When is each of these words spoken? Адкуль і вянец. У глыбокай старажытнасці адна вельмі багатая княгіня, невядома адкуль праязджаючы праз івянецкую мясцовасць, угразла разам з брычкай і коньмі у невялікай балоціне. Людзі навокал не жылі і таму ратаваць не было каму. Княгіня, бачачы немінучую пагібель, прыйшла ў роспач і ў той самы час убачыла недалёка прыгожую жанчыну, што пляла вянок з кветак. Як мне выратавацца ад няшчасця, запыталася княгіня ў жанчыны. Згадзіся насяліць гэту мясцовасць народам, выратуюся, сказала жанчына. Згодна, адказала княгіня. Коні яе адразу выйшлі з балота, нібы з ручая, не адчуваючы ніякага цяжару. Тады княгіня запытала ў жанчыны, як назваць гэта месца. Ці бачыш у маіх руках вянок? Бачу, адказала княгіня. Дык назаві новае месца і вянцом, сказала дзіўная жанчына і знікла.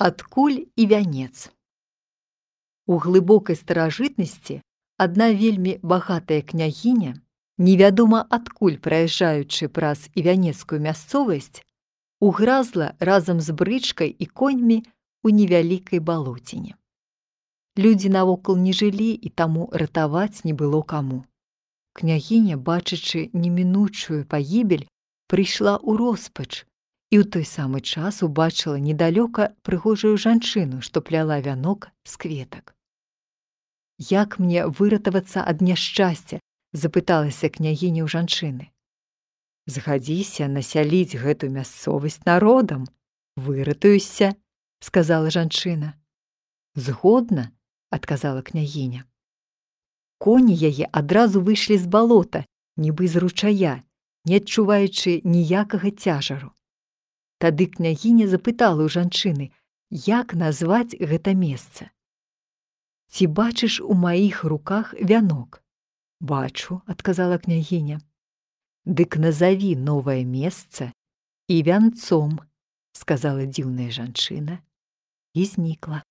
Адкуль 0.00 0.70
і 0.76 0.84
вянец. 0.86 1.50
У 2.86 2.98
глыбокай 3.02 3.56
старажытнасці 3.58 4.60
адна 4.94 5.26
вельмі 5.34 5.72
багатая 5.82 6.38
княгіня, 6.46 7.18
невядома 7.58 8.20
адкуль 8.30 8.76
праязджаючы 8.78 9.66
праз 9.66 10.06
івянецкую 10.14 10.78
мясцовасць, 10.86 11.66
угразла 12.22 12.94
разам 13.02 13.42
з 13.42 13.50
брычкай 13.50 14.14
і 14.14 14.30
коньмі 14.30 14.86
у 15.26 15.34
невялікай 15.34 15.98
балоціне. 15.98 16.78
Людзі 17.74 18.14
навокал 18.14 18.54
не 18.54 18.70
жылі 18.70 19.10
і 19.18 19.34
таму 19.34 19.66
ратаваць 19.74 20.46
не 20.46 20.54
было 20.54 20.86
каму. 20.86 21.24
Княгіня, 21.98 22.54
бачачы 22.54 23.34
немінучую 23.34 24.22
пагібель, 24.30 24.86
прыйшла 25.26 25.74
ў 25.82 25.98
роспач 25.98 26.68
і 27.10 27.20
ў 27.20 27.24
той 27.24 27.44
самы 27.48 27.80
час 27.80 28.20
убачыла 28.22 28.76
недалёка 28.76 29.54
прыгожую 29.64 30.16
жанчыну, 30.20 30.80
што 30.84 31.00
пляла 31.00 31.40
вянок 31.40 31.88
з 32.04 32.16
кветак. 32.16 32.74
Як 33.98 34.38
мне 34.38 34.66
выратавацца 34.66 35.42
ад 35.42 35.64
няшчасця, 35.64 36.38
запыталася 36.72 37.48
княгіня 37.48 38.04
ў 38.04 38.08
жанчыны. 38.12 38.68
Згадзіся 39.66 40.48
насяліць 40.48 41.16
гэту 41.16 41.48
мясцовасць 41.48 42.24
народам, 42.28 42.88
выратуюся, 43.36 44.36
сказала 44.80 45.32
жанчына. 45.32 45.96
Згодна, 46.74 47.50
адказала 47.90 48.42
княгіня. 48.42 49.04
Коні 50.18 50.54
яе 50.54 50.88
адразу 50.92 51.40
выйшлі 51.40 51.78
з 51.78 51.86
балота, 51.86 52.44
нібы 52.76 53.08
з 53.08 53.16
ручая, 53.16 53.82
не 54.24 54.38
адчуваючы 54.38 55.20
ніякага 55.24 55.90
цяжару. 55.90 56.52
Тады 57.38 57.70
княгіня 57.70 58.26
запытала 58.26 58.82
ў 58.82 58.90
жанчыны, 58.90 59.46
як 59.90 60.34
назваць 60.34 60.98
гэта 60.98 61.34
месца. 61.38 61.90
Ці 63.08 63.30
бачыш 63.30 63.80
у 63.80 63.94
маіх 63.94 64.44
руках 64.44 64.94
вянок? 65.00 65.62
Бачу, 66.20 66.82
адказала 66.86 67.38
княгіня. 67.38 68.02
Дык 68.84 69.16
назаві 69.22 69.76
новае 69.76 70.24
месца 70.26 70.92
і 71.46 71.62
вянцом, 71.62 72.42
сказала 72.92 73.46
дзіўная 73.46 73.94
жанчына 73.94 74.58
і 75.34 75.44
знікла. 75.44 76.02